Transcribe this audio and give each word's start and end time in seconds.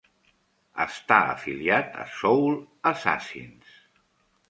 Està 0.85 1.19
afiliat 1.35 2.01
a 2.07 2.07
Soul 2.17 2.59
Assassins. 2.97 3.81